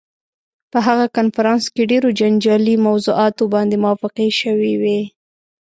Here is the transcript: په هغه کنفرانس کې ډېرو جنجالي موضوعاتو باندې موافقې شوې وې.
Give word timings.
په 0.71 0.77
هغه 0.87 1.05
کنفرانس 1.17 1.63
کې 1.73 1.89
ډېرو 1.91 2.09
جنجالي 2.19 2.75
موضوعاتو 2.87 3.43
باندې 3.53 3.75
موافقې 3.83 4.29
شوې 4.41 4.73
وې. 4.81 4.99